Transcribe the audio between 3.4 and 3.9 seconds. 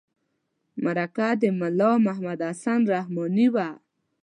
وه.